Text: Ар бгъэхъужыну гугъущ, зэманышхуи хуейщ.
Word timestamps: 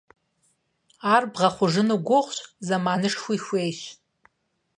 Ар 1.13 1.23
бгъэхъужыну 1.31 1.97
гугъущ, 2.07 2.37
зэманышхуи 2.67 3.37
хуейщ. 3.45 3.79